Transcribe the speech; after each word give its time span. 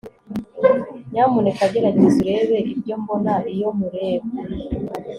nyamuneka 1.11 1.63
gerageza 1.71 2.17
urebe 2.21 2.57
ibyo 2.73 2.95
mbona 3.01 3.33
iyo 3.53 3.67
nkureba 3.75 4.27